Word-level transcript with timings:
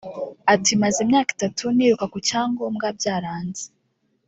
Ati 0.53 0.71
“Maze 0.81 0.97
imyaka 1.05 1.29
itatu 1.35 1.63
niruka 1.75 2.05
ku 2.13 2.17
cyangombwa 2.27 2.85
byaranze 2.97 3.65